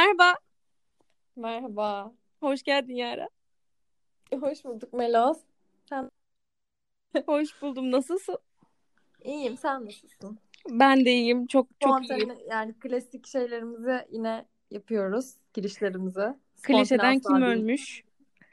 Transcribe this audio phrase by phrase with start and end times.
[0.00, 0.38] Merhaba,
[1.36, 2.12] Merhaba.
[2.40, 3.28] hoş geldin Yara.
[4.40, 5.38] Hoş bulduk Melos.
[5.88, 6.10] Sen
[7.26, 8.38] Hoş buldum, nasılsın?
[9.24, 9.56] iyiyim.
[9.56, 10.38] Sen nasılsın?
[10.70, 12.04] Ben de iyiyim, çok çok iyiyim.
[12.04, 15.34] Spontane yani klasik şeylerimizi yine yapıyoruz.
[15.54, 16.34] Girişlerimizi.
[16.62, 17.58] Klişeden Spontane kim asla değil.
[17.58, 18.04] ölmüş?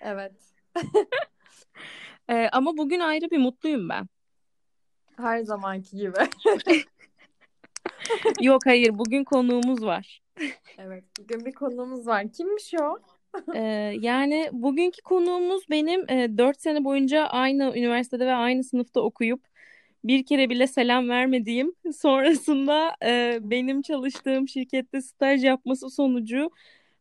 [0.02, 0.34] Evet.
[2.30, 4.08] Ee, ama bugün ayrı bir mutluyum ben.
[5.18, 6.18] Her zamanki gibi.
[8.42, 10.22] Yok hayır, bugün konuğumuz var.
[10.78, 11.04] Evet.
[11.20, 12.32] Bugün bir konuğumuz var.
[12.32, 13.00] Kimmiş o?
[13.56, 13.62] Ee,
[14.00, 19.42] yani bugünkü konuğumuz benim e, 4 sene boyunca aynı üniversitede ve aynı sınıfta okuyup
[20.04, 26.50] bir kere bile selam vermediğim, sonrasında e, benim çalıştığım şirkette staj yapması sonucu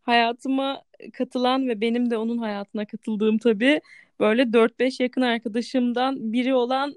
[0.02, 3.80] hayatıma katılan ve benim de onun hayatına katıldığım tabii
[4.20, 6.94] böyle 4-5 yakın arkadaşımdan biri olan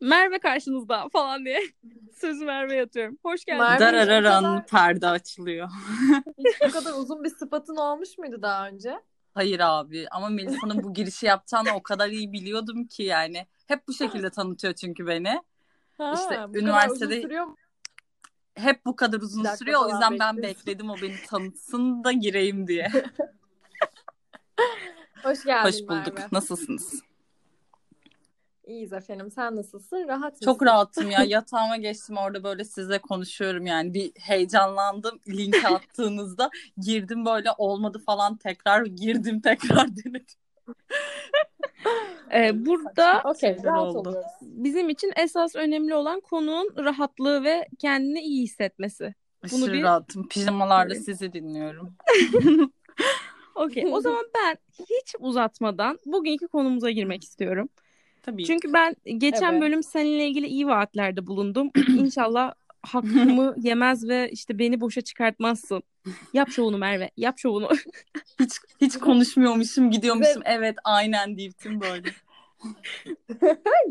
[0.00, 1.60] Merve karşınızda falan diye
[2.20, 3.18] sözü Merve'ye atıyorum.
[3.22, 3.62] Hoş geldin.
[3.62, 5.68] Merve- Darararan kadar- perde açılıyor.
[6.38, 9.00] Hiç bu kadar uzun bir sıfatın olmuş muydu daha önce?
[9.34, 13.46] Hayır abi ama Melisa'nın bu girişi yapacağını o kadar iyi biliyordum ki yani.
[13.66, 15.42] Hep bu şekilde tanıtıyor çünkü beni.
[15.98, 17.46] Ha, İşte üniversitede-?
[18.54, 19.80] Hep bu kadar uzun Bir dakika sürüyor.
[19.84, 22.88] O yüzden ben bekledim o beni tanıtsın da gireyim diye.
[25.22, 26.18] Hoş geldin Hoş bulduk.
[26.18, 26.28] Merve.
[26.32, 27.02] Nasılsınız?
[28.68, 29.30] İyiyiz efendim.
[29.30, 30.08] Sen nasılsın?
[30.08, 30.44] Rahat mısın?
[30.44, 31.22] Çok rahatım ya.
[31.28, 33.94] Yatağıma geçtim orada böyle sizle konuşuyorum yani.
[33.94, 35.20] Bir heyecanlandım.
[35.28, 40.24] Link attığınızda girdim böyle olmadı falan tekrar girdim tekrar denedim.
[42.34, 43.22] Ee, burada.
[43.32, 44.08] Güzel Rahat oldu.
[44.08, 44.30] oluyoruz.
[44.42, 49.14] bizim için esas önemli olan konuğun rahatlığı ve kendini iyi hissetmesi.
[49.52, 50.28] Bunu Aşırı bir- rahatım.
[50.28, 51.94] Pijamalarla sizi dinliyorum.
[53.54, 53.84] Okey.
[53.92, 57.68] O zaman ben hiç uzatmadan bugünkü konumuza girmek istiyorum.
[58.22, 58.44] Tabii.
[58.44, 59.62] Çünkü ben geçen Evet.
[59.62, 61.70] bölüm seninle ilgili iyi vaatlerde bulundum.
[61.98, 62.52] İnşallah
[62.82, 65.82] hakkımı yemez ve işte beni boşa çıkartmazsın.
[66.32, 67.10] Yap şovunu Merve.
[67.16, 67.68] Yap şovunu.
[68.40, 70.42] Hiç hiç konuşmuyormuşum, gidiyormuşum.
[70.44, 72.08] Evet, aynen diyiptim böyle.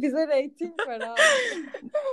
[0.02, 1.20] Bize reyting var abi.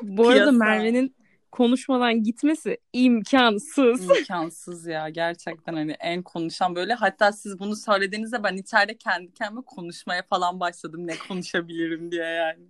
[0.02, 0.52] Bu arada.
[0.52, 1.14] Merve'nin
[1.54, 4.10] konuşmadan gitmesi imkansız.
[4.18, 6.94] İmkansız ya gerçekten hani en konuşan böyle.
[6.94, 12.64] Hatta siz bunu söylediğinizde ben içeride kendi kendime konuşmaya falan başladım ne konuşabilirim diye yani.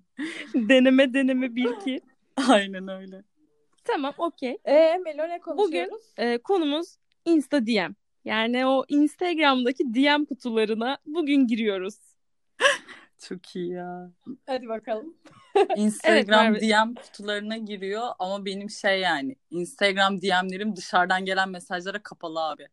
[0.69, 2.01] deneme deneme bir iki.
[2.49, 3.23] Aynen öyle.
[3.85, 4.59] Tamam okey.
[4.65, 6.03] Ee Melo ne konuşuyoruz?
[6.19, 7.95] Ee, konumuz Insta DM.
[8.25, 11.95] Yani o Instagram'daki DM kutularına bugün giriyoruz.
[13.29, 14.11] Çok iyi ya.
[14.47, 15.15] Hadi bakalım.
[15.77, 16.61] Instagram Merve.
[16.61, 22.69] DM kutularına giriyor ama benim şey yani Instagram DM'lerim dışarıdan gelen mesajlara kapalı abi.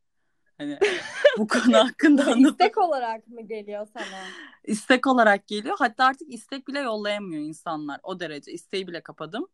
[0.57, 0.79] Hani
[1.37, 4.23] bu konu hakkında anlatıp İstek olarak mı geliyor sana?
[4.63, 5.75] istek olarak geliyor.
[5.79, 7.99] Hatta artık istek bile yollayamıyor insanlar.
[8.03, 9.47] O derece isteği bile kapadım.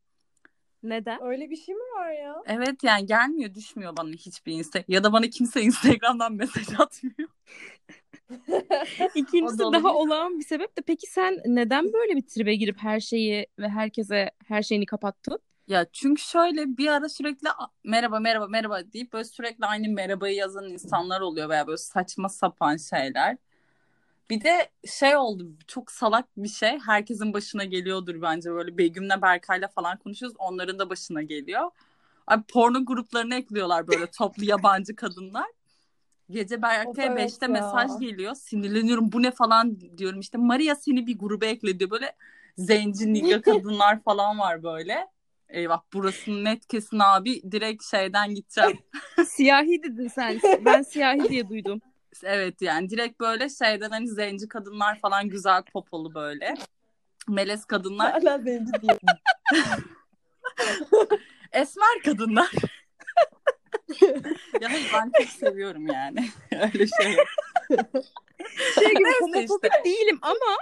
[0.84, 1.24] Neden?
[1.24, 2.44] Öyle bir şey mi var ya?
[2.46, 4.90] Evet yani gelmiyor düşmüyor bana hiçbir istek.
[4.90, 7.30] Ya da bana kimse Instagram'dan mesaj atmıyor.
[9.16, 13.00] İkincisi da daha olağan bir sebep de peki sen neden böyle bir tribe girip her
[13.00, 15.40] şeyi ve herkese her şeyini kapattın?
[15.68, 20.36] Ya çünkü şöyle bir ara sürekli "A- merhaba merhaba merhaba deyip böyle sürekli aynı merhabayı
[20.36, 23.38] yazan insanlar oluyor veya böyle saçma sapan şeyler.
[24.30, 29.68] Bir de şey oldu çok salak bir şey herkesin başına geliyordur bence böyle Begüm'le Berkay'la
[29.68, 31.72] falan konuşuyoruz onların da başına geliyor.
[32.28, 35.46] Abi porno gruplarına ekliyorlar böyle toplu yabancı kadınlar.
[36.30, 37.52] Gece Berkay'a evet 5'te ya.
[37.52, 38.36] mesaj geliyor.
[38.36, 41.90] Sinirleniyorum bu ne falan diyorum işte Maria seni bir gruba ekle diyor.
[41.90, 42.16] Böyle
[42.58, 45.08] zenci kadınlar falan var böyle.
[45.50, 48.80] Eyvah burası net kesin abi direkt şeyden gideceğim.
[49.26, 50.40] Siyahi dedin sen.
[50.66, 51.82] Ben siyahi diye duydum.
[52.24, 56.54] Evet yani direkt böyle şeyden hani zenci kadınlar falan güzel popolu böyle.
[57.28, 59.00] Melez kadınlar, Hala zenci diyor.
[61.52, 62.52] esmer kadınlar.
[64.62, 66.30] ya ben çok seviyorum yani.
[66.52, 67.18] Öyle şey.
[68.76, 70.58] Şey gibi homofobik değilim ama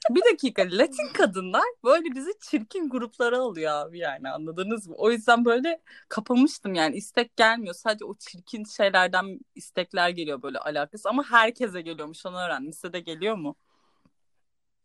[0.10, 4.94] Bir dakika Latin kadınlar böyle bizi çirkin gruplara alıyor abi yani anladınız mı?
[4.98, 7.74] O yüzden böyle kapamıştım yani istek gelmiyor.
[7.74, 12.72] Sadece o çirkin şeylerden istekler geliyor böyle alakası ama herkese geliyormuş onu öğrendim.
[12.72, 13.56] Size de geliyor mu?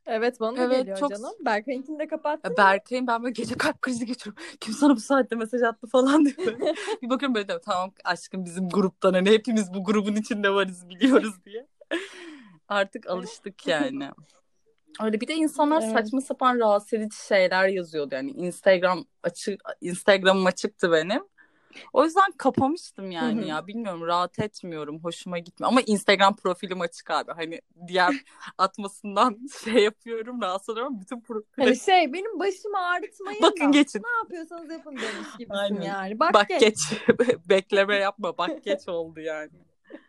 [0.06, 1.32] Evet bana Evet, geliyor çok- canım.
[1.40, 2.58] Berkay'ınkini de kapattın.
[2.58, 4.44] Berkay'ın ben böyle gece kalp krizi geçiriyorum.
[4.60, 6.38] Kim sana bu saatte mesaj attı falan diye.
[6.38, 6.74] böyle.
[7.02, 11.34] bir bakıyorum böyle diyorum, tamam aşkım bizim gruptan hani hepimiz bu grubun içinde varız biliyoruz
[11.46, 11.68] diye.
[12.68, 14.10] Artık alıştık yani.
[15.04, 15.94] Öyle bir de insanlar Evet.
[15.94, 21.24] saçma sapan rahatsız edici şeyler yazıyordu yani Instagram açık Instagram'ım açıktı benim.
[21.94, 23.48] O yüzden kapamıştım yani Hı hı.
[23.48, 28.14] ya bilmiyorum rahat etmiyorum hoşuma gitmiyor ama Instagram profilim açık abi hani diğer
[28.58, 34.00] atmasından şey yapıyorum rahatsız oluyorum bütün profil Hani şey benim başımı ağrıtmayın Bakın da geçin.
[34.04, 35.82] ne yapıyorsanız yapın demiş gibisin Aynen.
[35.82, 36.20] yani.
[36.20, 36.60] Bak, Bak geç.
[36.62, 36.80] geç.
[37.50, 38.38] Bekleme yapma.
[38.38, 39.52] Bak geç oldu yani.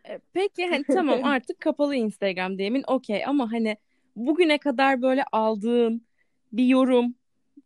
[0.09, 3.77] E, Peki hani tamam artık kapalı Instagram diyemin okey ama hani
[4.17, 6.07] bugüne kadar böyle aldığın
[6.53, 7.15] bir yorum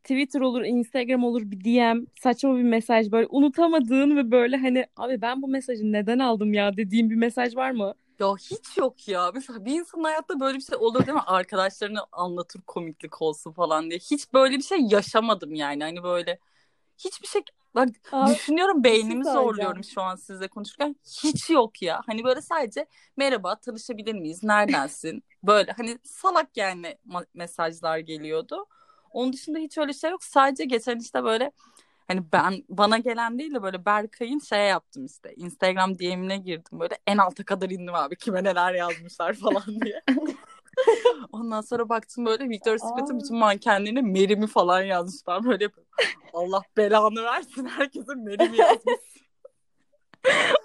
[0.02, 5.20] Twitter olur, Instagram olur bir DM, saçma bir mesaj böyle unutamadığın ve böyle hani abi
[5.20, 7.94] ben bu mesajı neden aldım ya dediğin bir mesaj var mı?
[8.20, 9.30] Ya hiç yok ya.
[9.34, 11.22] Mesela bir insanın hayatta böyle bir şey olur değil mi?
[11.26, 13.98] Arkadaşlarını anlatır komiklik olsun falan diye.
[13.98, 15.84] Hiç böyle bir şey yaşamadım yani.
[15.84, 16.38] Hani böyle
[16.98, 17.42] hiçbir şey
[17.74, 20.96] bak Abi, düşünüyorum şey beynimi zorluyorum şu an sizle konuşurken.
[21.24, 22.00] Hiç yok ya.
[22.06, 22.86] Hani böyle sadece
[23.16, 24.42] merhaba tanışabilir miyiz?
[24.42, 25.22] Neredensin?
[25.42, 26.98] Böyle hani salak yani
[27.34, 28.66] mesajlar geliyordu.
[29.12, 30.24] Onun dışında hiç öyle şey yok.
[30.24, 31.52] Sadece geçen işte böyle
[32.08, 35.34] hani ben bana gelen değil de böyle Berkay'ın şey yaptım işte.
[35.36, 40.02] Instagram DM'ine girdim böyle en alta kadar indim abi kime neler yazmışlar falan diye.
[41.32, 45.44] Ondan sonra baktım böyle Victoria's Secret'ın bütün mankenlerine Merim'i falan yazmışlar.
[45.44, 45.70] Böyle.
[46.32, 48.94] Allah belanı versin herkese Merim'i yazmış.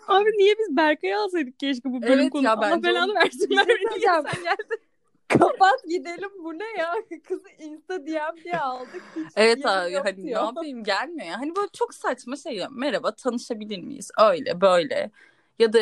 [0.08, 2.44] Abi niye biz Berkay'ı alsaydık keşke bu bölüm Evet konu.
[2.44, 3.40] ya, Allah belanı versin.
[3.40, 4.24] Şey niye söyleyeceğim.
[4.34, 4.80] sen geldin?
[5.28, 6.94] Kapat gidelim bu ne ya?
[7.28, 9.04] Kızı Insta DM diye aldık.
[9.16, 10.44] Hiç Evet abi hani ne diyor.
[10.44, 11.40] yapayım gelmiyor ya.
[11.40, 12.70] Hani böyle çok saçma şey ya.
[12.72, 14.12] Merhaba tanışabilir miyiz?
[14.22, 15.12] Öyle böyle.
[15.60, 15.80] Ya da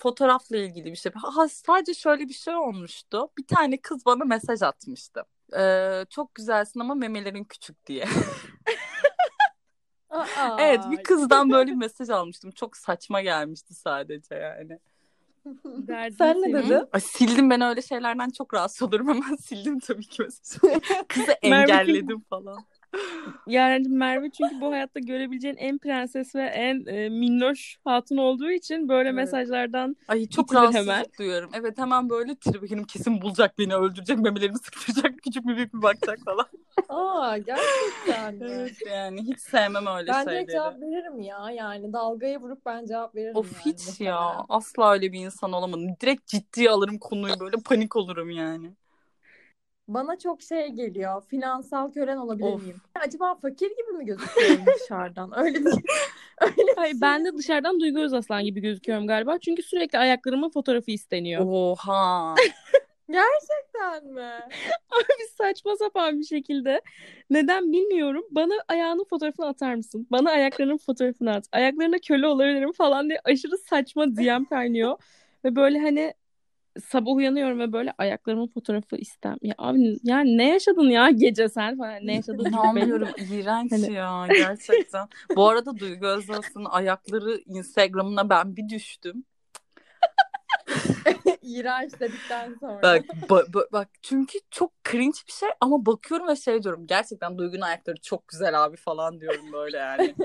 [0.00, 1.12] fotoğrafla ilgili bir şey.
[1.14, 3.28] Ha, sadece şöyle bir şey olmuştu.
[3.38, 5.22] Bir tane kız bana mesaj atmıştı.
[5.58, 8.04] Ee, çok güzelsin ama memelerin küçük diye.
[10.10, 12.50] Aa, Evet bir kızdan böyle bir mesaj almıştım.
[12.50, 14.78] Çok saçma gelmişti sadece yani.
[16.18, 16.88] Sen ne dedin?
[16.92, 19.08] Ay, sildim ben öyle şeylerden çok rahatsız olurum.
[19.08, 20.22] Hemen sildim tabii ki.
[21.08, 22.58] Kızı engelledim falan.
[23.46, 28.88] Yani Merve çünkü bu hayatta görebileceğin en prenses ve en e, minnoş hatun olduğu için
[28.88, 29.12] böyle Evet.
[29.12, 31.06] mesajlardan Ay çok rahatsızlık hemen.
[31.18, 31.50] duyuyorum.
[31.54, 36.24] Evet hemen böyle tribenim kesin bulacak beni öldürecek memelerimi sıktıracak küçük mü büyük mü bakacak
[36.24, 36.46] falan.
[36.88, 38.50] Aa gerçekten mi?
[38.50, 40.46] Evet yani hiç sevmem öyle Ben şeyleri.
[40.48, 41.50] cevap veririm ya.
[41.50, 44.00] Yani dalgaya vurup ben cevap veririm Of yani hiç mesela.
[44.00, 45.96] ya asla öyle bir insan olamadım.
[46.00, 48.76] Direkt ciddiye alırım konuyu böyle panik olurum yani.
[49.88, 51.22] Bana çok şey geliyor.
[51.26, 52.62] Finansal kölen olabilir Of.
[52.62, 52.76] miyim?
[52.94, 55.38] Acaba fakir gibi mi gözüküyorum dışarıdan?
[55.38, 55.66] Öyle bir
[56.40, 57.00] öyle Hayır şey.
[57.00, 59.38] ben de dışarıdan Duygu Özaslan gibi gözüküyorum galiba.
[59.38, 61.42] Çünkü sürekli ayaklarımın fotoğrafı isteniyor.
[61.46, 62.34] Oha.
[63.10, 64.30] Gerçekten mi?
[65.18, 66.80] Bir saçma sapan bir şekilde.
[67.30, 68.24] Neden bilmiyorum.
[68.30, 70.06] Bana ayağının fotoğrafını atar mısın?
[70.10, 71.44] Bana ayaklarının fotoğrafını at.
[71.52, 74.98] Ayaklarına köle olabilirim falan diye aşırı saçma DM kaynıyor.
[75.44, 76.14] Ve böyle hani
[76.80, 79.36] sabah uyanıyorum ve böyle ayaklarımın fotoğrafı istem.
[79.42, 82.06] Ya abi yani ne yaşadın ya gece sen falan.
[82.06, 82.44] Ne yaşadın.
[82.44, 85.08] İnanmıyorum iğrenç Hani- ya gerçekten.
[85.36, 89.24] Bu arada Duygu Özas'ın ayakları Instagram'ına ben bir düştüm.
[91.42, 92.82] İğrenç dedikten sonra.
[92.82, 97.38] Bak, ba- ba- bak çünkü çok cringe bir şey ama bakıyorum ve şey diyorum gerçekten
[97.38, 100.14] Duygu'nun ayakları çok güzel abi falan diyorum böyle yani.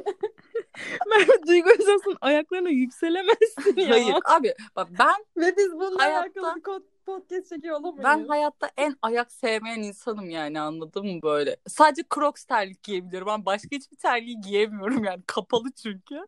[1.09, 3.89] Merve Duygu Özas'ın ayaklarına yükselemezsin ya.
[3.89, 8.03] Hayır abi bak ben Ve biz bununla Hayatta- alakalı podcast çekiyor olamayız.
[8.03, 11.57] ben hayatta en ayak sevmeyen insanım yani anladın mı böyle.
[11.67, 13.27] Sadece Crocs terlik giyebiliyorum.
[13.27, 16.25] Ben başka hiçbir terliği giyemiyorum yani kapalı çünkü.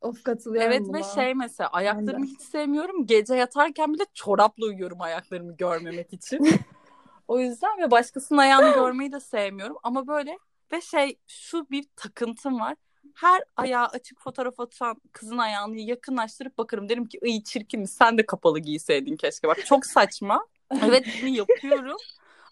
[0.00, 0.98] Of katılıyorum Evet buna.
[0.98, 3.06] ve şey mesela ayaklarımı hiç sevmiyorum.
[3.06, 6.48] Gece yatarken bile çorapla uyuyorum ayaklarımı görmemek için.
[7.28, 9.76] o yüzden ve başkasının ayağını görmeyi de sevmiyorum.
[9.82, 10.38] Ama böyle
[10.72, 12.76] ve şey şu bir takıntım var.
[13.14, 16.88] Her ayağı açık fotoğraf atan kızın ayağını yakınlaştırıp bakarım.
[16.88, 19.48] Derim ki iyi çirkin sen de kapalı giyseydin keşke.
[19.48, 20.46] Bak çok saçma.
[20.84, 21.96] Evet bunu yapıyorum.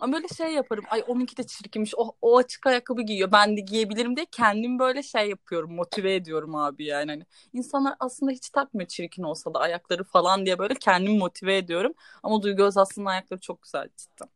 [0.00, 0.85] Ama böyle şey yaparım.
[0.90, 1.95] Ay onunki de çirkinmiş.
[1.97, 3.33] O, o açık ayakkabı giyiyor.
[3.33, 5.75] Ben de giyebilirim diye kendim böyle şey yapıyorum.
[5.75, 7.11] Motive ediyorum abi yani.
[7.11, 11.95] Hani insanlar aslında hiç takmıyor çirkin olsa da ayakları falan diye böyle kendimi motive ediyorum.
[12.23, 14.29] Ama Duygu Özaslı'nın ayakları çok güzel cidden.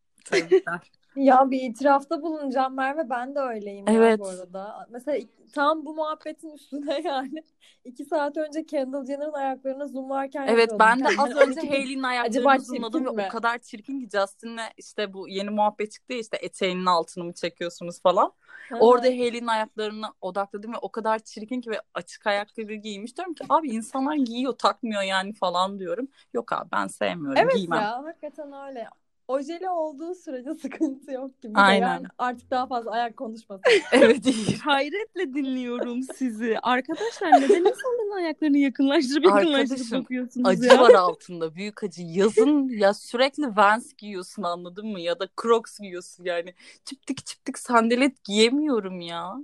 [1.17, 4.21] Ya bir itirafta bulunacağım Merve ben de öyleyim ya Evet.
[4.21, 4.87] bu arada.
[4.91, 5.19] Mesela
[5.53, 7.43] tam bu muhabbetin üstüne yani
[7.85, 12.59] iki saat önce Kendall Jenner'ın ayaklarına zoomlarken Evet ben de az önce Hailey'nin ayaklarını Acaba
[12.59, 16.87] zoomladım ve o kadar çirkin ki Justin'le işte bu yeni muhabbet çıktı ya işte eteğinin
[16.87, 18.33] altını mı çekiyorsunuz falan.
[18.81, 23.17] Orada Hailey'nin ayaklarına odakladım ve o kadar çirkin ki ve açık ayakkabı giymiş.
[23.17, 26.09] Diyorum ki abi insanlar giyiyor takmıyor yani falan diyorum.
[26.35, 27.81] Yok abi ben sevmiyorum Evet giymem.
[27.81, 28.89] ya hakikaten öyle.
[29.29, 31.53] Ojeli olduğu sürece sıkıntı yok gibi.
[31.55, 31.87] Aynen.
[31.87, 33.65] Yani artık daha fazla ayak konuşmasın.
[33.93, 34.25] Evet.
[34.65, 36.59] Hayretle dinliyorum sizi.
[36.63, 40.81] Arkadaşlar neden insanların ayaklarını yakınlaştırıp yakınlaştırıp bakıyorsunuz Acı ya?
[40.81, 42.03] var altında büyük acı.
[42.03, 45.01] Yazın ya sürekli Vans giyiyorsun anladın mı?
[45.01, 46.55] Ya da Crocs giyiyorsun yani.
[46.85, 49.35] Çiptik çiptik sandalet giyemiyorum ya.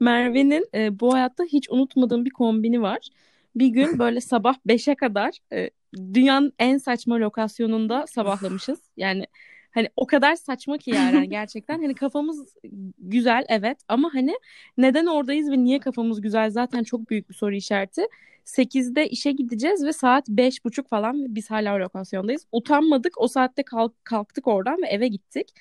[0.00, 3.08] Merve'nin e, bu hayatta hiç unutmadığım bir kombini var.
[3.58, 5.70] Bir gün böyle sabah 5'e kadar e,
[6.14, 8.80] dünyanın en saçma lokasyonunda sabahlamışız.
[8.96, 9.26] Yani
[9.70, 12.54] hani o kadar saçma ki yani hani gerçekten hani kafamız
[12.98, 14.34] güzel evet ama hani
[14.78, 18.06] neden oradayız ve niye kafamız güzel zaten çok büyük bir soru işareti.
[18.44, 22.46] 8'de işe gideceğiz ve saat 5.30 falan biz hala lokasyondayız.
[22.52, 23.20] Utanmadık.
[23.20, 25.54] O saatte kalk, kalktık oradan ve eve gittik.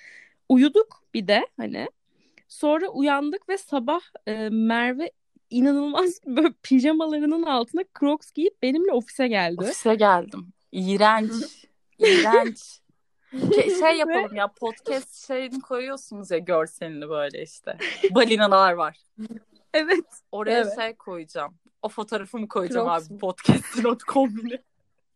[0.50, 1.88] Uyuduk bir de hani.
[2.48, 5.12] Sonra uyandık ve sabah e, Merve
[5.50, 9.62] inanılmaz böyle pijamalarının altına Crocs giyip benimle ofise geldi.
[9.62, 10.54] Ofise geldim.
[10.72, 11.32] İğrenç.
[12.00, 12.82] İğrenç.
[13.80, 17.78] Şey yapalım ya podcast şeyini koyuyorsunuz ya görselini böyle işte.
[18.12, 18.98] Balinalar var.
[19.74, 20.06] Evet.
[20.32, 20.76] Oraya Evet.
[20.80, 21.56] şey koyacağım.
[21.82, 24.60] O fotoğrafımı koyacağım Crocs abi podcast'in o kombini.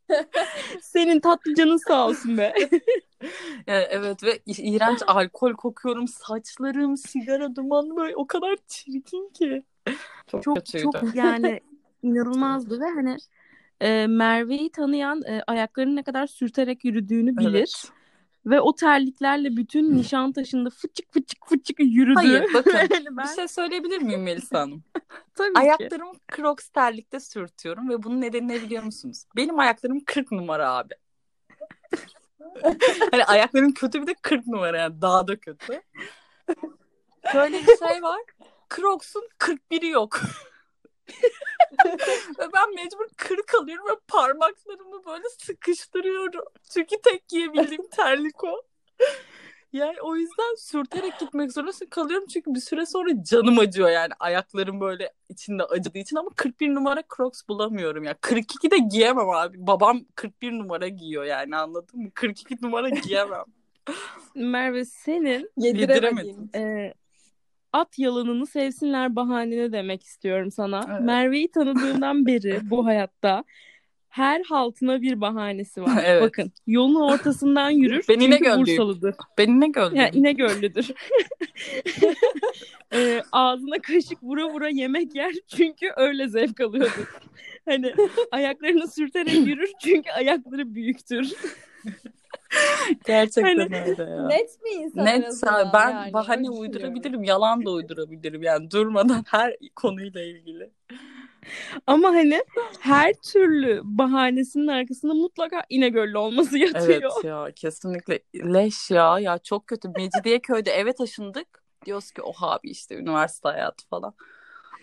[0.81, 2.53] Senin tatlı canın sağ olsun be.
[3.67, 6.07] Yani evet ve iğrenç alkol kokuyorum.
[6.07, 9.63] Saçlarım, sigara dumanı böyle o kadar çirkin ki.
[10.27, 10.83] Çok, çok kötüydü.
[10.83, 11.59] çok yani
[12.03, 13.17] inanılmazdı ve hani
[13.81, 17.55] e, Merve'yi tanıyan e, ayaklarının ne kadar sürterek yürüdüğünü bilir.
[17.55, 17.91] Evet.
[18.45, 22.15] Ve o terliklerle bütün Nişantaşı'nda fıçık fıçık fıçık yürüdü.
[22.15, 24.83] Hayır bakın Yani bir ben şey söyleyebilir miyim Melisa Hanım?
[25.35, 25.59] tabii ki.
[25.59, 29.23] Ayaklarımı Crocs terlikte sürtüyorum ve bunun nedeni ne biliyor musunuz?
[29.35, 30.93] Benim ayaklarım 40 numara abi.
[33.11, 35.81] hani ayaklarım kötü bir de 40 numara yani daha da kötü.
[37.35, 38.21] Böyle bir şey var.
[38.75, 40.21] Crocs'un 41'i yok.
[42.39, 46.45] ve ben mecbur 40 alıyorum ve parmaklarımı böyle sıkıştırıyorum.
[46.73, 48.61] Çünkü tek giyebildiğim terlik o.
[49.73, 54.79] Yani o yüzden sürterek gitmek zorunda kalıyorum çünkü bir süre sonra canım acıyor yani ayaklarım
[54.81, 58.15] böyle içinde acıdığı için ama 41 numara Crocs bulamıyorum ya.
[58.21, 59.67] 42 de giyemem abi.
[59.67, 62.09] Babam 41 numara giyiyor yani anladın mı?
[62.13, 63.43] 42 numara giyemem.
[64.35, 66.49] Merve senin Yediremediğim.
[66.55, 66.93] e,
[67.73, 70.85] at yalanını sevsinler bahanene demek istiyorum sana.
[70.91, 71.01] Evet.
[71.01, 73.43] Merve'yi tanıdığımdan beri bu hayatta
[74.11, 76.03] her haltına bir bahanesi var.
[76.05, 76.23] Evet.
[76.23, 78.05] Bakın yolun ortasından yürür.
[78.09, 78.59] Ben İnegöllüyüm.
[78.59, 79.15] Bursalıdır.
[79.37, 79.95] Beni ne gördün?
[79.95, 80.91] Ya İnegöllüdür.
[82.93, 87.21] e, ağzına kaşık vura vura yemek yer çünkü öyle zevk alıyordur.
[87.65, 87.93] Hani
[88.31, 91.33] ayaklarını sürterek yürür çünkü ayakları büyüktür.
[93.05, 94.27] Gerçekten Hani- öyle ya.
[94.27, 95.43] Net bir insan Net
[95.73, 96.13] ben yani.
[96.13, 96.59] bahane düşünüyorum.
[96.61, 100.71] uydurabilirim, yalan da uydurabilirim yani durmadan her konuyla ilgili.
[101.87, 102.43] Ama hani
[102.79, 107.11] her türlü bahanesinin arkasında mutlaka İnegöllü olması yatıyor.
[107.15, 109.89] Evet ya kesinlikle leş ya ya çok kötü.
[109.97, 111.47] Mecidiyeköy'de eve taşındık.
[111.85, 114.13] Diyoruz ki oha abi işte üniversite hayatı falan.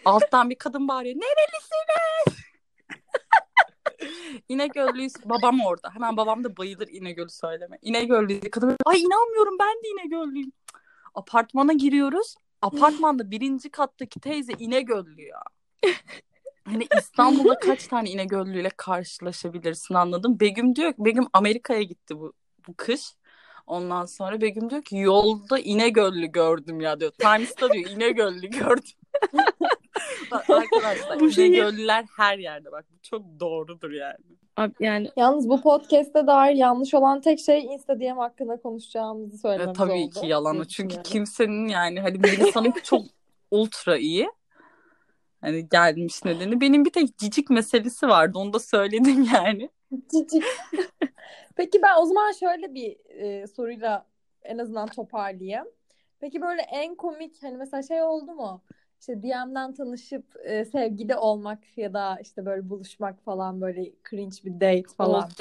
[0.05, 1.15] Alttan bir kadın bağırıyor.
[1.17, 2.48] Nerelisiniz?
[4.49, 5.12] İnegöllüyüz.
[5.25, 5.90] Babam orada.
[5.95, 7.78] Hemen babam da bayılır İnegöl'ü söyleme.
[7.83, 8.50] İnegöllüyüz.
[8.52, 10.52] Kadın ay inanmıyorum ben de İnegöllüyüm.
[11.14, 12.35] Apartmana giriyoruz.
[12.62, 15.43] Apartmanda birinci kattaki teyze İnegöllü ya.
[16.64, 20.40] Hani İstanbul'da kaç tane İnegöllüyle karşılaşabilirsin anladım.
[20.40, 22.33] Begüm diyor ki Begüm Amerika'ya gitti bu,
[22.69, 23.00] bu kış.
[23.67, 27.11] Ondan sonra Begüm diyor ki yolda İnegöllü gördüm ya diyor.
[27.11, 28.93] Times'ta diyor İnegöllü gördüm.
[30.31, 32.87] Bak arkadaşlar Bu şeyi- İnegöllüler her yerde bak.
[32.93, 34.17] Bu çok doğrudur yani.
[34.57, 39.38] Abi Yani Yalnız bu podcast'te dair yanlış olan tek şey Insta DM hakkında konuşacağımızı E,
[39.38, 40.21] söylememiz tabii oldu.
[40.21, 40.59] ki yalan o.
[40.59, 41.11] diye Çünkü düşünüyorum.
[41.12, 43.02] kimsenin yani hani Melisa'nın çok
[43.50, 44.28] ultra iyi.
[45.40, 46.61] Hani gelmiş nedeni.
[46.61, 48.38] Benim bir tek cicik meselesi vardı.
[48.38, 49.71] Onu da söyledim yani.
[50.12, 50.45] Cicik.
[51.57, 54.07] Peki ben o zaman şöyle bir e, soruyla
[54.43, 55.67] en azından toparlayayım.
[56.21, 58.62] Peki böyle en komik hani mesela şey oldu mu?
[59.00, 64.55] İşte DM'den tanışıp e, sevgili olmak ya da işte böyle buluşmak falan böyle cringe bir
[64.55, 65.23] date falan.
[65.23, 65.33] Oldu.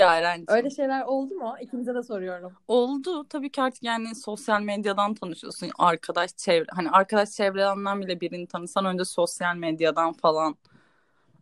[0.48, 1.56] Öyle şeyler oldu mu?
[1.62, 2.54] İkinize de soruyorum.
[2.68, 3.28] Oldu.
[3.30, 5.70] Tabii ki artık yani sosyal medyadan tanışıyorsun.
[5.80, 6.66] Arkadaş çevre.
[6.70, 10.56] Hani arkadaş çevrelerinden bile birini tanısan önce sosyal medyadan falan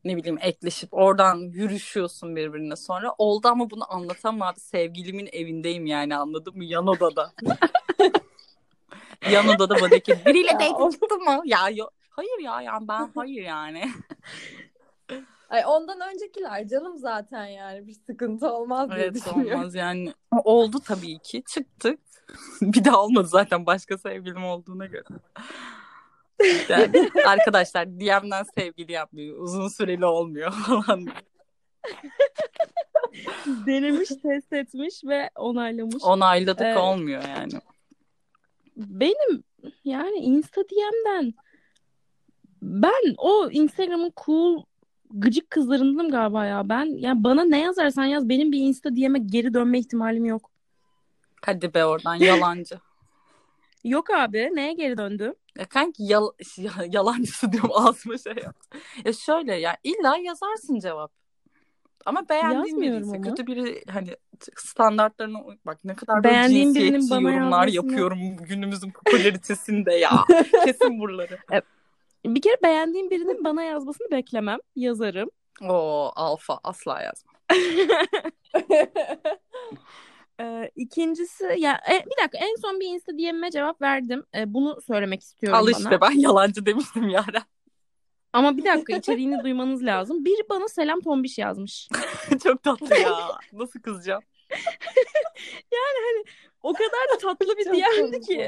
[0.05, 3.15] ne bileyim ekleşip oradan yürüşüyorsun birbirine sonra.
[3.17, 4.59] Oldu ama bunu anlatamam abi.
[4.59, 6.65] Sevgilimin evindeyim yani anladın mı?
[6.65, 7.31] Yan odada.
[9.31, 11.41] Yan odada bana ki biriyle date çıktı mı?
[11.45, 11.93] Ya yok.
[12.15, 13.91] Hayır ya yani ben hayır yani.
[15.49, 19.59] Ay ondan öncekiler canım zaten yani bir sıkıntı olmaz diye Evet düşünüyorum.
[19.59, 20.13] olmaz yani.
[20.43, 21.43] Oldu tabii ki.
[21.47, 21.99] Çıktık.
[22.61, 25.03] bir daha olmadı zaten başka sevgilim olduğuna göre.
[26.69, 29.37] Yani arkadaşlar DM'den sevgili yapmıyor.
[29.39, 31.07] Uzun süreli olmuyor falan.
[33.45, 36.03] denemiş, test etmiş ve onaylamış.
[36.03, 36.77] Onayladık Evet.
[36.77, 37.53] olmuyor yani.
[38.77, 39.43] Benim
[39.83, 41.33] yani Insta DM'den
[42.65, 44.63] ben o Instagram'ın cool
[45.13, 46.69] gıcık kızlarındanım galiba ya.
[46.69, 50.49] Ben yani bana ne yazarsan yaz benim bir Insta DM'e geri dönme ihtimalim yok.
[51.45, 52.79] Hadi be oradan yalancı.
[53.83, 55.33] Yok abi neye geri döndüm?
[55.59, 58.55] Ya kanki yal ya- yalancısı diyorum ağzıma şey yap.
[59.05, 61.11] Ya şöyle ya illa yazarsın cevap.
[62.05, 63.29] Ama beğendiğin biri Yazmıyorum ise ama.
[63.35, 64.15] kötü biri hani
[64.55, 70.11] standartlarına bak ne kadar böyle Beğendiğim birinin cinsiyetçi yorumlar yazmasını- yapıyorum günümüzün popülaritesinde ya.
[70.65, 71.37] Kesin buraları.
[72.25, 74.59] Bir kere beğendiğim birinin bana yazmasını beklemem.
[74.75, 75.29] Yazarım.
[75.61, 77.31] O alfa asla yazma.
[80.39, 84.23] Ee, ikincisi ya e, bir dakika en son bir Insta DM'e cevap verdim.
[84.35, 85.77] E, bunu söylemek istiyorum Al bana.
[85.77, 87.43] işte ben yalancı demiştim Yaren.
[88.33, 90.25] Ama bir dakika içeriğini duymanız lazım.
[90.25, 91.89] Biri bana selam tombiş yazmış.
[92.43, 93.17] Çok tatlı ya.
[93.53, 94.23] Nasıl kızacağım?
[96.63, 98.47] O kadar da tatlı bir DM'di ki.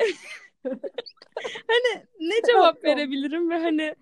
[1.67, 3.95] hani ne cevap verebilirim ve hani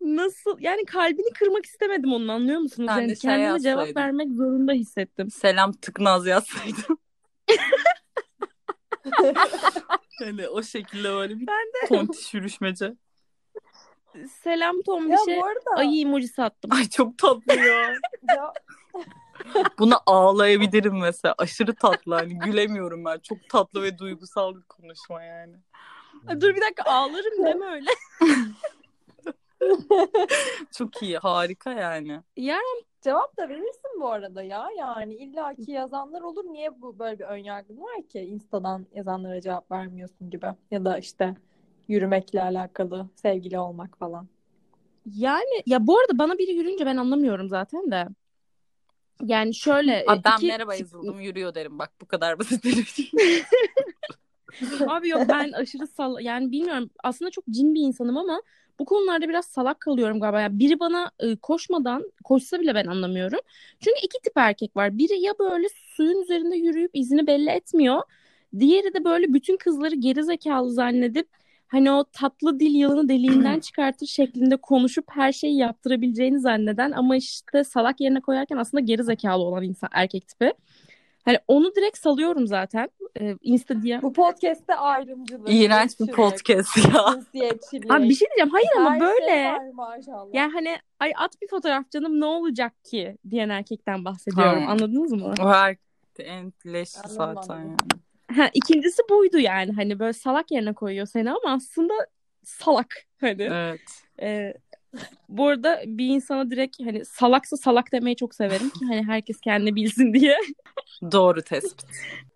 [0.00, 2.88] nasıl yani kalbini kırmak istemedim onun anlıyor musunuz?
[2.88, 4.00] De Yani şey kendime cevap yazsaydın.
[4.00, 5.30] vermek zorunda hissettim.
[5.30, 6.98] Selam tıknaz yazsaydım.
[10.18, 12.94] hani o şekilde böyle bir Ben de tontiş yürüşmece.
[14.42, 16.72] selam ya tombişe arada ayı emojisi attım.
[16.72, 17.94] Ay çok tatlı ya.
[18.36, 18.52] ya,
[19.78, 21.34] Buna ağlayabilirim mesela.
[21.38, 22.14] Aşırı tatlı.
[22.14, 23.18] Hani gülemiyorum ben.
[23.18, 25.56] Çok tatlı ve duygusal bir konuşma yani.
[26.28, 27.90] Dur bir dakika ağlarım deme öyle.
[30.72, 31.18] Çok iyi.
[31.18, 32.20] Harika yani.
[32.36, 34.68] Yani cevap da verirsin bu arada ya.
[34.78, 36.44] Yani illaki yazanlar olur.
[36.44, 38.20] Niye bu böyle bir önyargın var ki?
[38.20, 40.46] Insta'dan yazanlara cevap vermiyorsun gibi.
[40.70, 41.36] Ya da işte
[41.88, 44.28] yürümekle alakalı, sevgili olmak falan.
[45.14, 48.08] yani ya bu arada bana biri yürüyünce ben anlamıyorum zaten de.
[49.22, 51.78] Yani şöyle Abi ben iki merhaba yazıldım yürüyor derim.
[51.78, 52.64] Bak bu kadar basit.
[54.88, 58.42] Abi yok ben aşırı sal yani bilmiyorum aslında çok cin bir insanım ama
[58.78, 60.40] bu konularda biraz salak kalıyorum galiba.
[60.40, 63.40] Yani biri bana e, koşmadan koşsa bile ben anlamıyorum.
[63.80, 64.98] Çünkü iki tip erkek var.
[64.98, 65.66] Biri ya böyle
[65.96, 68.02] suyun üzerinde yürüyüp izini belli etmiyor.
[68.58, 71.28] Diğeri de böyle bütün kızları geri zekalı zannedip
[71.68, 77.64] hani o tatlı dil yılını deliğinden çıkartır şeklinde konuşup her şeyi yaptırabileceğini zanneden ama işte
[77.64, 80.52] salak yerine koyarken aslında geri zekalı olan insan erkek tipi.
[81.24, 82.90] Hani onu direkt salıyorum zaten.
[83.20, 84.02] Ee, Insta diye.
[84.02, 87.04] Bu podcast'te ayrımcılık, İğrenç bir podcast ya.
[87.96, 88.50] Abi bir şey diyeceğim.
[88.52, 89.26] Hayır ama her böyle.
[89.26, 90.34] şey var maşallah.
[90.34, 94.62] Yani hani ay at bir fotoğraf canım ne olacak ki diyen erkekten bahsediyorum.
[94.62, 94.72] Ha.
[94.72, 95.34] Anladınız mı?
[95.42, 95.76] O her
[96.18, 96.52] en
[97.06, 97.76] zaten yani.
[98.36, 99.72] Ha, ikincisi buydu yani.
[99.72, 101.94] Hani böyle salak yerine koyuyor seni ama aslında
[102.44, 102.94] salak.
[103.20, 103.42] Hani.
[103.42, 104.04] Evet.
[104.22, 104.54] Ee,
[105.28, 109.74] bu arada bir insana direkt hani salaksa salak demeyi çok severim ki hani herkes kendini
[109.74, 110.36] bilsin diye.
[111.12, 111.86] Doğru tespit.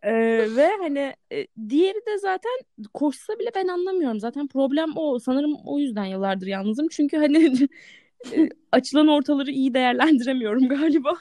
[0.03, 0.13] Ee,
[0.57, 2.53] ve hani e, diğeri de zaten
[2.95, 4.21] koşsa bile ben anlamıyorum.
[4.21, 5.19] Zaten problem o.
[5.19, 6.89] Sanırım o yüzden yıllardır yalnızım.
[6.89, 7.69] Çünkü hani
[8.37, 11.13] e, açılan ortaları iyi değerlendiremiyorum galiba.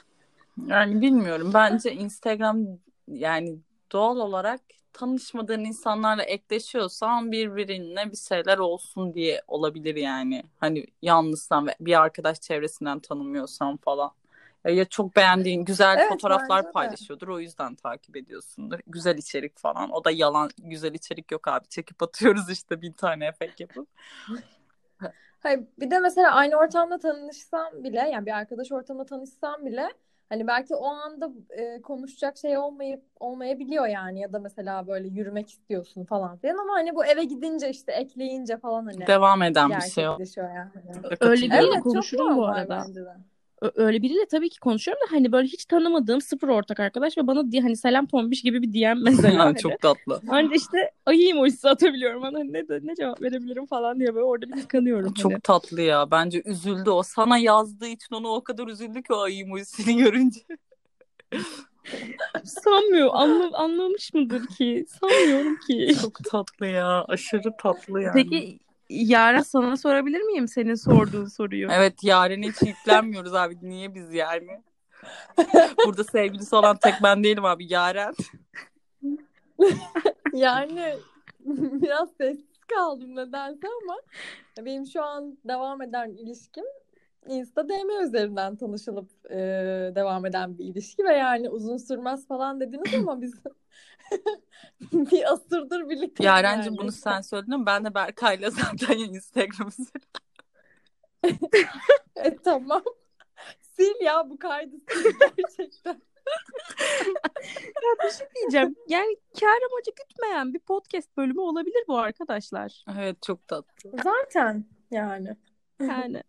[0.66, 1.50] Yani bilmiyorum.
[1.54, 2.66] Bence Instagram
[3.08, 3.58] yani
[3.92, 4.60] doğal olarak
[4.92, 10.42] tanışmadığın insanlarla ekleşiyorsan birbirine bir şeyler olsun diye olabilir yani.
[10.60, 14.10] Hani yalnızsan ve bir arkadaş çevresinden tanımıyorsan falan.
[14.64, 17.28] Ya, çok beğendiğin güzel Evet, fotoğraflar paylaşıyordur.
[17.28, 18.80] O yüzden takip ediyorsundur.
[18.86, 19.90] Güzel içerik falan.
[19.90, 21.68] O da yalan güzel içerik yok abi.
[21.68, 23.88] Çekip atıyoruz işte bin tane efekt yapıp.
[25.40, 29.88] Hayır, bir de mesela aynı ortamda tanışsam bile yani bir arkadaş ortamında tanışsam bile
[30.28, 35.50] hani belki o anda e, konuşacak şey olmayıp olmayabiliyor yani ya da mesela böyle yürümek
[35.50, 39.80] istiyorsun falan filan ama hani bu eve gidince işte ekleyince falan hani Devam eden bir
[39.80, 40.18] şey o.
[40.38, 40.70] yani.
[41.20, 42.86] Öyle biriyle Evet çok konuşurum bu arada.
[43.74, 47.52] Öyle biriyle tabii ki konuşuyorum da hani böyle hiç tanımadığım sıfır ortak arkadaş ve bana
[47.52, 49.38] di- hani selam tombiş gibi bir DM mesela.
[49.44, 49.58] hani.
[49.58, 50.20] çok tatlı.
[50.28, 52.22] Anca işte ayı emojisi atabiliyorum.
[52.22, 55.14] Hani ne, de- ne cevap verebilirim falan diye böyle orada bir tıkanıyorum.
[55.14, 55.40] Çok hani.
[55.40, 56.10] tatlı ya.
[56.10, 57.02] Bence üzüldü o.
[57.02, 60.40] Sana yazdığı için onu o kadar üzüldü ki o ayı emojisini görünce.
[62.44, 63.10] Sanmıyor.
[63.12, 64.86] Anla, anlamış mıdır ki?
[65.00, 65.96] Sanmıyorum ki.
[66.02, 67.04] Çok tatlı ya.
[67.08, 68.12] Aşırı tatlı yani.
[68.14, 68.58] Peki
[68.90, 71.68] Yara sana sorabilir miyim senin sorduğun soruyu?
[71.70, 73.56] Evet Yaren'e hiç yüklenmiyoruz abi.
[73.62, 74.62] Niye biz yani?
[75.86, 77.72] Burada sevgilisi olan tek ben değilim abi.
[77.72, 78.14] Yaren.
[80.32, 80.94] Yani
[81.46, 83.96] biraz sessiz kaldım nedense ama
[84.66, 86.64] benim şu an devam eden ilişkim
[87.28, 89.36] Insta DM üzerinden tanışılıp e,
[89.94, 93.34] devam eden bir ilişki ve yani uzun sürmez falan dediniz ama biz
[94.92, 96.24] bir asırdır birlikte.
[96.24, 100.26] Yaren'cim bunu sen söyledin ama ben de Berkay'la zaten Instagram üzerinden.
[102.16, 102.82] E, tamam.
[103.74, 106.02] Sil ya bu kaydı sil gerçekten.
[108.34, 108.76] diyeceğim.
[108.88, 112.84] Yani kar amacı gütmeyen bir podcast bölümü olabilir bu arkadaşlar.
[112.98, 113.90] Evet çok tatlı.
[114.04, 115.36] Zaten yani.
[115.80, 116.22] Yani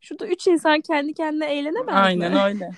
[0.00, 1.92] şurada üç insan kendi kendine eğlenemez mi?
[1.92, 2.70] Aynen öyle.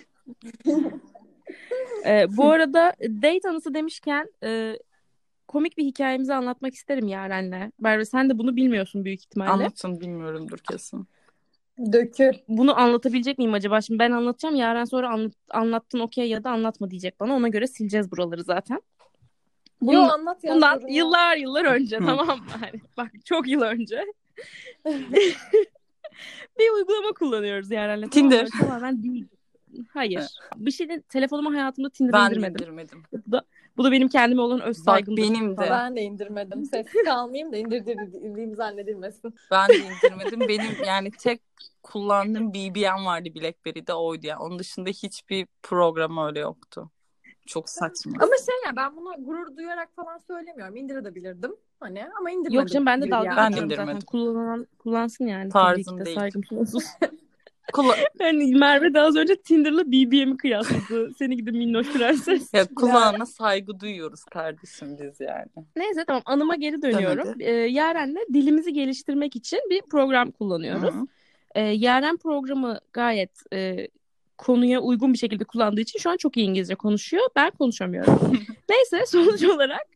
[2.07, 4.79] Ee, bu arada date anısı demişken e,
[5.49, 7.71] komik bir hikayemizi anlatmak isterim Yaren'le.
[7.81, 9.51] Merve sen de bunu bilmiyorsun büyük ihtimalle.
[9.51, 11.07] Anlatın bilmiyorumdur kesin.
[11.93, 12.33] Dökül.
[12.49, 13.81] Bunu anlatabilecek miyim acaba?
[13.81, 14.55] Şimdi ben anlatacağım.
[14.55, 17.35] Yaren sonra anlat, anlattın okey ya da anlatma diyecek bana.
[17.35, 18.81] Ona göre sileceğiz buraları zaten.
[19.83, 20.55] Yo Bunun- anlat ya.
[20.55, 20.91] Bundan yok.
[20.91, 22.45] yıllar yıllar önce tamam mı?
[22.61, 24.05] Hani bak çok yıl önce.
[26.59, 28.09] bir uygulama kullanıyoruz Yaren'le.
[28.09, 28.49] Tinder.
[28.53, 29.27] Tamam, tamamen değil.
[29.93, 30.25] Hayır.
[30.57, 32.63] Bir şeyde telefonuma hayatımda Tinder Ben indirmedim.
[32.63, 33.03] indirmedim.
[33.27, 33.43] Bu da,
[33.77, 35.23] bu da benim kendime olan öz Bak saygımdır.
[35.23, 35.67] benim de.
[35.71, 36.65] Ben de indirmedim.
[36.65, 39.35] Sessiz kalmayayım da indirdiğim zannedilmesin.
[39.51, 40.41] Ben de indirmedim.
[40.41, 41.41] Benim yani tek
[41.83, 44.39] kullandığım BBM vardı BlackBerry'de oydu yani.
[44.43, 46.91] Onun dışında hiçbir program öyle yoktu.
[47.47, 48.13] Çok saçma.
[48.21, 50.77] Ama şey ya ben bunu gurur duyarak falan söylemiyorum.
[50.77, 51.57] İndirebilirdim.
[51.81, 52.55] Hani ama indirmedim.
[52.61, 53.37] Yok canım ben de dalga yani.
[53.37, 53.87] Ben indirmedim.
[53.87, 54.01] zaten.
[54.01, 55.51] Kullanan, kullansın yani.
[55.51, 56.17] Tarzım değil.
[56.17, 56.85] saygım sonsuz.
[57.73, 61.15] Kula- yani Merve de az önce Tinder'la BBM'i kıyasladı.
[61.19, 62.55] Seni gidi minnoş prenses.
[62.55, 65.47] ya kulağına saygı duyuyoruz kardeşim biz yani.
[65.77, 67.35] Neyse tamam anıma geri dönüyorum.
[67.41, 70.95] Ee, Yaren'le dilimizi geliştirmek için bir program kullanıyoruz.
[71.55, 73.89] Ee, Yaren programı gayet e,
[74.39, 77.23] konuya uygun bir şekilde kullandığı için şu an çok iyi İngilizce konuşuyor.
[77.37, 78.21] Ben konuşamıyorum.
[78.69, 79.87] Neyse sonuç olarak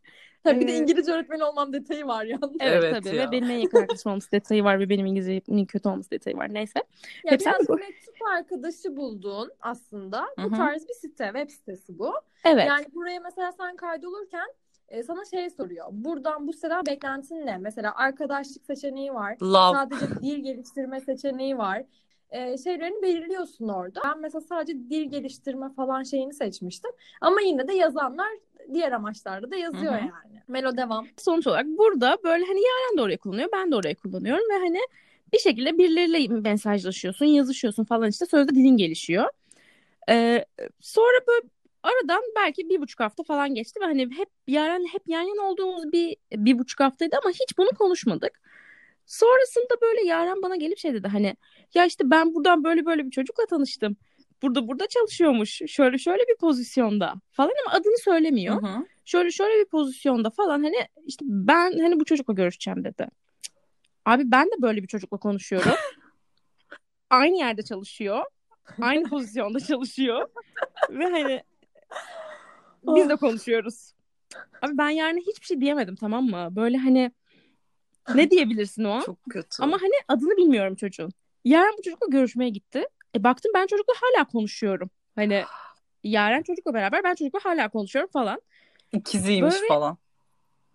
[0.44, 2.56] Ha, bir de İngilizce öğretmeni olmam detayı var yalnız.
[2.60, 3.28] evet, Evet tabii ya.
[3.28, 6.54] ve benim en yakın arkadaşım olması detayı var ve benim İngilizcemin kötü olması detayı var.
[6.54, 6.82] Neyse.
[7.24, 10.26] Ya Hep sen biraz mektup arkadaşı buldun aslında.
[10.38, 10.50] Bu Hı hı.
[10.50, 12.12] tarz bir site, web sitesi bu.
[12.44, 12.66] Evet.
[12.68, 14.48] Yani buraya mesela sen kaydolurken
[14.88, 15.86] e, sana şey soruyor.
[15.90, 17.58] Buradan bu siteden beklentin ne?
[17.58, 19.36] Mesela arkadaşlık seçeneği var.
[19.42, 19.76] Love.
[19.76, 21.82] Sadece dil geliştirme seçeneği var.
[22.30, 24.00] E, şeylerini belirliyorsun orada.
[24.04, 26.90] Ben mesela sadece dil geliştirme falan şeyini seçmiştim.
[27.20, 28.28] Ama yine de yazanlar
[28.74, 30.00] diğer amaçlarda da yazıyor Hı hı.
[30.00, 30.42] yani.
[30.48, 31.06] Melo devam.
[31.16, 34.80] sonuç olarak burada böyle hani Yaren de oraya kullanıyor, ben de oraya kullanıyorum ve hani
[35.32, 39.30] bir şekilde birileriyle mesajlaşıyorsun, yazışıyorsun falan işte sözde dilin gelişiyor.
[40.08, 40.44] Ee,
[40.80, 41.48] sonra böyle
[41.82, 45.92] aradan belki bir buçuk hafta falan geçti ve hani hep Yaren hep yan yana olduğumuz
[45.92, 48.40] bir bir buçuk haftaydı ama hiç bunu konuşmadık.
[49.06, 51.36] Sonrasında böyle Yaren bana gelip şey dedi hani
[51.74, 53.96] ya işte ben buradan böyle böyle bir çocukla tanıştım.
[54.42, 55.62] Burada burada çalışıyormuş.
[55.66, 58.86] Şöyle şöyle bir pozisyonda falan ama adını söylemiyor Hı hı.
[59.04, 60.76] şöyle şöyle bir pozisyonda falan hani
[61.06, 63.08] işte ben hani bu çocukla görüşeceğim dedi.
[64.04, 65.72] Abi ben de böyle bir çocukla konuşuyorum.
[67.10, 68.24] Aynı yerde çalışıyor.
[68.80, 70.28] Aynı pozisyonda çalışıyor.
[70.90, 71.42] Ve hani
[72.82, 73.92] biz de konuşuyoruz.
[74.62, 76.48] Abi ben yani hiçbir şey diyemedim tamam mı?
[76.50, 77.12] Böyle hani
[78.14, 79.00] ne diyebilirsin o an?
[79.00, 79.62] Çok kötü.
[79.62, 81.12] Ama hani adını bilmiyorum çocuğun.
[81.44, 82.86] Yaren bu çocukla görüşmeye gitti.
[83.16, 84.90] E baktım ben çocukla hala konuşuyorum.
[85.14, 85.44] Hani
[86.04, 88.42] Yaren çocukla beraber ben çocukla hala konuşuyorum falan.
[88.92, 89.98] İkiziymiş Böyle- falan.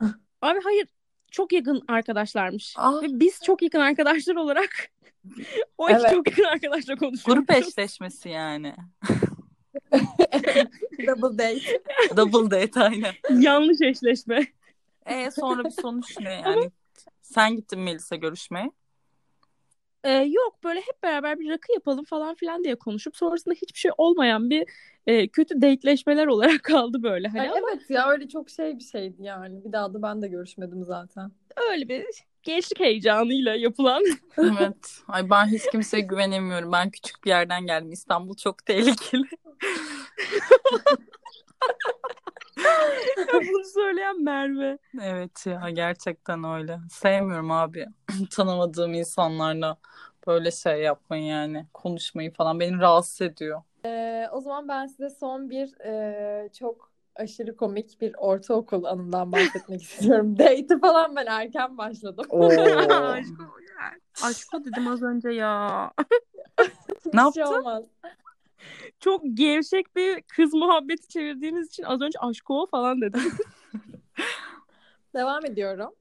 [0.42, 0.88] Abi hayır
[1.32, 2.74] çok yakın arkadaşlarmış.
[2.78, 3.02] Ah.
[3.02, 4.70] Ve biz çok yakın arkadaşlar olarak
[5.78, 6.12] o iki Evet.
[6.12, 7.46] çok yakın arkadaşla konuşuyoruz.
[7.46, 8.76] Grup eşleşmesi yani.
[11.08, 11.82] Double date.
[12.18, 13.14] Double date aynen.
[13.30, 14.48] Yanlış eşleşme.
[15.06, 16.72] E sonra bir sonuç ne yani?
[17.22, 18.72] Sen gittin Melis'e görüşmeye.
[20.06, 23.92] Ee, yok böyle hep beraber bir rakı yapalım falan filan diye konuşup sonrasında hiçbir şey
[23.98, 24.66] olmayan bir
[25.08, 27.28] e, kötü dateleşmeler olarak kaldı böyle.
[27.28, 29.66] Hani Ay, ama evet ya öyle çok şey bir şeydi yani.
[29.66, 31.32] Bir daha da ben de görüşmedim zaten.
[31.72, 32.06] öyle bir
[32.44, 34.04] gençlik heyecanıyla yapılan
[34.38, 35.02] Evet.
[35.08, 36.72] Ay ben hiç kimseye güvenemiyorum.
[36.72, 37.92] Ben küçük bir yerden geldim.
[37.92, 39.28] İstanbul çok tehlikeli.
[43.34, 44.78] bunu söyleyen Merve.
[45.02, 46.80] Evet ya gerçekten öyle.
[46.92, 47.86] Sevmiyorum abi.
[48.32, 49.78] Tanımadığım insanlarla
[50.28, 51.66] böyle şey yapmayı yani.
[51.74, 53.62] Konuşmayı falan beni rahatsız ediyor.
[53.86, 59.82] Ee, o zaman ben size son bir e, çok aşırı komik bir ortaokul anımdan bahsetmek
[59.84, 60.40] istiyorum.
[60.40, 62.26] Date'i falan ben erken başladım.
[62.30, 63.46] Aşko,
[64.24, 65.92] aşko dedim az önce ya.
[67.14, 67.60] Ne şey yaptın?
[67.60, 67.84] olmaz.
[69.00, 73.22] Çok gevşek bir kız muhabbeti çevirdiğiniz için az önce aşko falan dedim.
[75.16, 75.96] Devam ediyorum.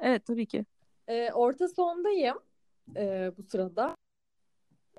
[0.00, 0.64] Evet tabii ki.
[1.08, 2.38] Ee, orta sondayım
[2.96, 3.96] e, bu sırada.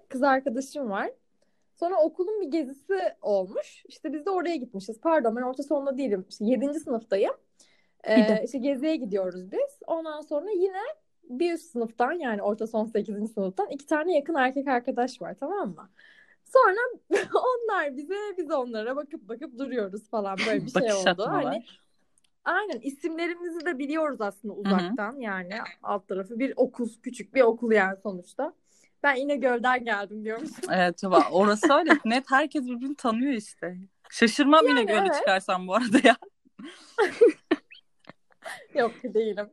[0.10, 1.12] Kız arkadaşım var.
[1.75, 3.86] Sonra okulun bir gezisi olmuş.
[3.88, 5.01] İşte biz de oraya gitmişiz.
[5.01, 6.25] Pardon ben orta sonda değilim.
[6.30, 6.80] İşte 7.
[6.80, 7.34] sınıftayım.
[8.04, 9.80] Ee, işte geziye gidiyoruz biz.
[9.88, 10.82] Ondan sonra yine
[11.23, 13.28] bir üst sınıftan yani orta son 8.
[13.34, 15.89] sınıftan iki tane yakın erkek arkadaş var tamam mı?
[16.45, 16.79] Sonra
[17.34, 21.27] onlar bize biz onlara bakıp bakıp duruyoruz falan böyle bir şey oldu.
[21.27, 21.63] Hani
[22.45, 25.53] Aynen isimlerimizi de biliyoruz aslında uzaktan yani
[25.84, 28.53] alt tarafı bir okul küçük bir okul yani sonuçta.
[29.03, 30.51] Ben İnegöl'den geldim diyormuş.
[30.71, 31.91] Evet va- orası öyle.
[32.05, 33.77] Net herkes birbirini tanıyor işte.
[34.10, 35.15] Şaşırmam yine göle evet.
[35.15, 36.17] çıkarsam bu arada ya.
[38.73, 39.49] Yok değilim.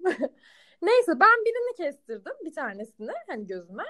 [0.83, 3.85] Neyse ben birini kestirdim bir tanesini hani gözüme.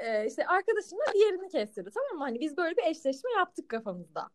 [0.00, 2.24] Ee, işte arkadaşım da diğerini kestirdi tamam mı?
[2.24, 4.28] Hani biz böyle bir eşleşme yaptık kafamızda.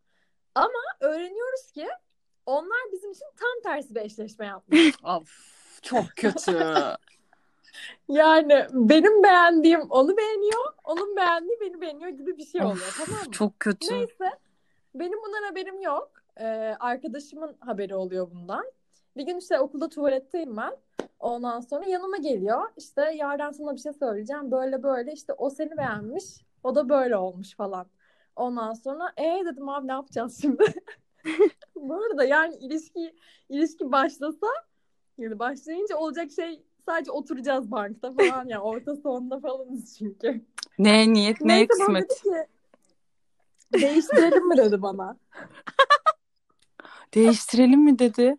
[0.56, 1.88] Ama öğreniyoruz ki
[2.46, 4.94] onlar bizim için tam tersi bir eşleşme yapmış.
[5.04, 5.30] Of,
[5.82, 6.60] çok kötü.
[8.08, 13.32] Yani benim beğendiğim onu beğeniyor, onun beğendiği beni beğeniyor gibi bir şey oluyor tamam mı?
[13.32, 13.94] çok kötü.
[13.94, 14.32] Neyse.
[14.96, 16.12] Benim bundan haberim yok.
[16.40, 18.66] Ee, arkadaşımın haberi oluyor bundan.
[19.18, 20.78] Bir gün işte okulda tuvaletteyim ben.
[21.20, 22.62] Ondan sonra yanıma geliyor.
[22.78, 24.52] İşte Yaren sana bir şey söyleyeceğim.
[24.52, 26.24] Böyle böyle işte o seni beğenmiş.
[26.64, 27.86] O da böyle olmuş falan.
[28.36, 30.64] Ondan sonra e dedim abi ne yapacağız şimdi?
[31.76, 33.16] Bu arada yani ilişki
[33.50, 34.48] ilişki başlasa
[35.18, 40.42] yani başlayınca olacak şey sadece oturacağız bankta falan yani orta sonunda falanız çünkü.
[40.80, 42.22] Ne niyet ne kısmet.
[42.24, 42.48] ki
[43.74, 45.18] değiştirelim mi dedi bana.
[47.16, 48.38] Değiştirelim mi dedi.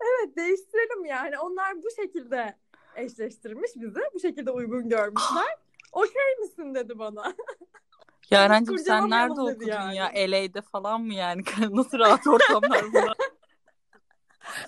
[0.00, 1.38] Evet değiştirelim yani.
[1.38, 2.56] Onlar bu şekilde
[2.96, 4.00] eşleştirmiş bizi.
[4.14, 5.56] Bu şekilde uygun görmüşler.
[5.92, 7.34] Okey misin dedi bana.
[8.30, 9.96] Yarencim sen nerede okudun yani.
[9.96, 10.12] ya?
[10.14, 11.42] LA'de falan mı yani?
[11.70, 13.16] Nasıl rahat ortamlar bunlar?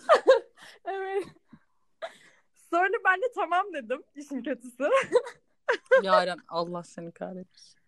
[0.85, 1.25] evet.
[2.71, 4.89] Sonra ben de tamam dedim işin kötüsü.
[6.03, 7.81] Yaren Allah seni kahretsin.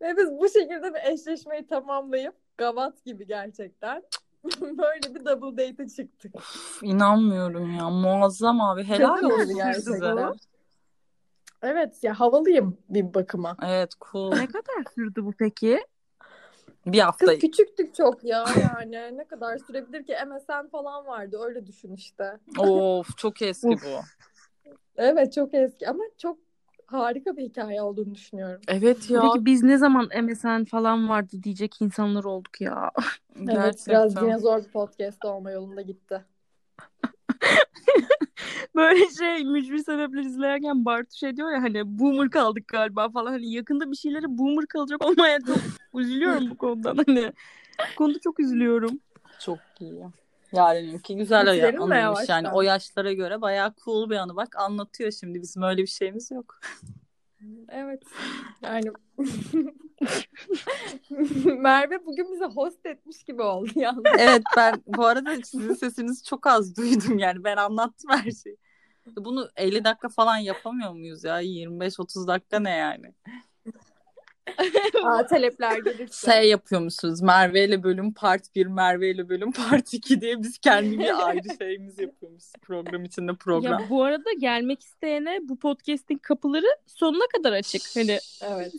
[0.00, 4.02] Ve biz bu şekilde bir eşleşmeyi tamamlayıp gavat gibi gerçekten
[4.60, 6.36] böyle bir double date'e çıktık.
[6.36, 7.90] Üf, İnanmıyorum ya.
[7.90, 8.84] Muazzam abi.
[8.84, 10.14] Helal Çok olsun size.
[11.62, 13.56] Evet ya havalıyım bir bakıma.
[13.62, 14.30] Evet cool.
[14.30, 15.80] Ne kadar sürdü bu peki?
[16.86, 17.26] Bir hafta.
[17.26, 19.18] Kız küçüktük çok ya yani.
[19.18, 20.14] Ne kadar sürebilir ki?
[20.26, 21.38] MSN falan vardı.
[21.40, 22.38] Öyle düşün işte.
[22.58, 23.84] Of çok eski Of.
[23.84, 24.00] bu.
[24.96, 26.38] Evet çok eski ama çok
[26.92, 28.60] harika bir hikaye olduğunu düşünüyorum.
[28.68, 29.20] Evet ya.
[29.20, 32.90] Peki biz ne zaman MSN falan vardı diyecek insanlar olduk ya.
[33.40, 33.94] Evet Gerçekten.
[33.94, 36.24] biraz yine zor bir podcast olma yolunda gitti.
[38.76, 43.30] Böyle şey mücbir sebepler izlerken Bartu şey diyor ya hani boomer kaldık galiba falan.
[43.30, 45.56] Hani yakında bir şeylere boomer kalacak olmaya çok
[46.00, 46.98] üzülüyorum bu konudan.
[47.06, 47.32] Hani
[47.78, 49.00] bu konuda çok üzülüyorum.
[49.40, 50.04] Çok iyi.
[50.52, 52.34] Yaren'inki güzel ya, Bitirelim anıymış yavaştan?
[52.34, 52.48] yani.
[52.54, 54.36] O yaşlara göre bayağı cool bir anı.
[54.36, 55.42] Bak anlatıyor şimdi.
[55.42, 56.60] Bizim öyle bir şeyimiz yok.
[57.68, 58.02] Evet.
[58.62, 58.90] Yani
[61.58, 64.02] Merve bugün bize host etmiş gibi oldu yalnız.
[64.18, 67.44] Evet ben bu arada sizin sesinizi çok az duydum yani.
[67.44, 68.56] Ben anlattım her şeyi.
[69.16, 71.42] Bunu 50 dakika falan yapamıyor muyuz ya?
[71.42, 73.14] 25-30 dakika ne yani?
[75.04, 76.32] Aa, talepler gelirse.
[76.32, 77.22] Şey yapıyormuşsunuz.
[77.22, 81.56] Merve ile bölüm part 1, Merve ile bölüm part 2 diye biz kendi bir ayrı
[81.58, 82.52] şeyimiz yapıyormuşuz.
[82.62, 83.80] Program içinde program.
[83.80, 87.82] Ya bu arada gelmek isteyene bu podcast'in kapıları sonuna kadar açık.
[87.96, 88.72] Hani Evet.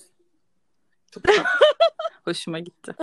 [1.11, 1.23] Çok.
[2.25, 2.93] Hoşuma gitti.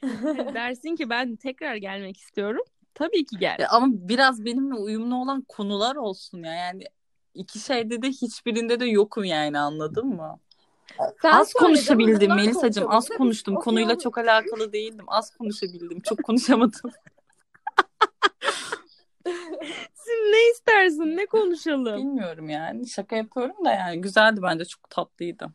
[0.00, 2.62] hani dersin ki ben tekrar gelmek istiyorum.
[2.94, 3.56] Tabii ki gel.
[3.60, 6.54] Ya ama biraz benimle uyumlu olan konular olsun ya.
[6.54, 6.84] Yani
[7.34, 10.38] iki şeyde de hiçbirinde de yokum yani anladın mı?
[11.22, 12.90] Sen az konuşabildim Melisa'cığım.
[12.90, 13.56] Az konuştum.
[13.56, 15.04] Okey Konuyla çok alakalı değildim.
[15.08, 16.00] Az konuşabildim.
[16.00, 16.90] Çok konuşamadım.
[20.04, 21.16] Şimdi ne istersin?
[21.16, 21.98] Ne konuşalım?
[21.98, 22.88] Bilmiyorum yani.
[22.88, 24.00] Şaka yapıyorum da yani.
[24.00, 24.64] Güzeldi bence.
[24.64, 25.46] Çok tatlıydı.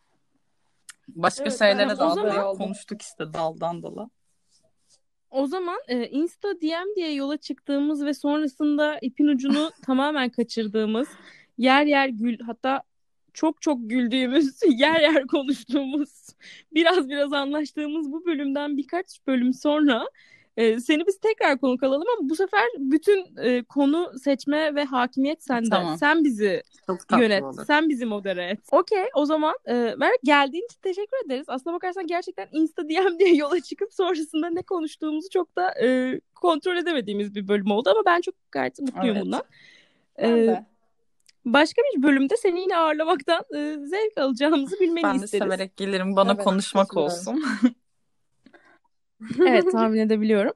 [1.08, 4.10] Başka Evet, şeylere o böyle zaman- konuştuk işte daldan dala.
[5.32, 11.08] O zaman e, Insta DM diye yola çıktığımız ve sonrasında ipin ucunu tamamen kaçırdığımız,
[11.58, 12.84] yer yer gül hatta
[13.38, 16.10] çok çok güldüğümüz, yer yer konuştuğumuz,
[16.73, 20.06] biraz biraz anlaştığımız bu bölümden birkaç bölüm sonra
[20.58, 25.43] e, seni biz tekrar konuk alalım ama bu sefer bütün e, konu seçme ve hakimiyet
[25.43, 25.69] sende.
[25.69, 25.97] Tamam.
[25.97, 27.43] Sen bizi Çok yönet.
[27.43, 27.65] olur.
[27.67, 28.60] Sen bizi modere et.
[28.71, 31.45] Okey o zaman e, Merve geldiğin için teşekkür ederiz.
[31.50, 36.78] Aslına bakarsan gerçekten Insta DM diye yola çıkıp sonrasında ne konuştuğumuzu çok da e, kontrol
[36.78, 39.26] edemediğimiz bir bölüm oldu ama ben çok gayet mutluyum Evet.
[39.26, 39.43] bundan.
[40.21, 40.65] Ben E, de.
[41.54, 45.44] Başka bir bölümde seni yine ağırlamaktan e, zevk alacağımızı bilmeni Ben de isteriz.
[45.44, 46.16] severek gelirim.
[46.16, 47.44] Bana Evet, konuşmak olsun.
[49.40, 50.54] Evet tahmin edebiliyorum.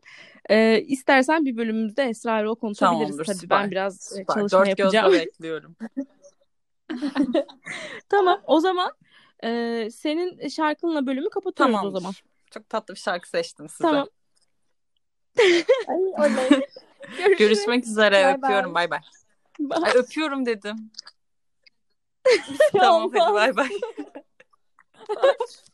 [0.50, 3.38] E, istersen bir bölümümüzde Esra Erol konuşabiliriz Tamamdır, tabii.
[3.38, 3.64] süper.
[3.64, 4.36] Ben biraz e, Süper.
[4.36, 5.12] çalışma Dört yapacağım.
[5.12, 5.76] gözle bekliyorum.
[8.10, 8.92] Tamam o zaman
[9.44, 12.00] e, senin şarkınla bölümü kapatıyoruz o Tamamdır.
[12.00, 12.14] zaman.
[12.52, 13.84] Çok tatlı bir şarkı seçtim size.
[13.84, 14.08] Tamam.
[15.88, 16.62] Ay.
[17.40, 18.24] Görüşmek üzere.
[18.24, 18.34] Bay.
[18.34, 18.74] öpüyorum.
[18.74, 19.00] Bay bay.
[19.70, 20.92] Ay, öpüyorum dedim.
[22.72, 23.70] tamam hadi bay bay.